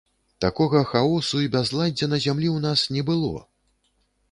[0.45, 3.47] Такога хаосу і бязладдзя на зямлі ў нас не было!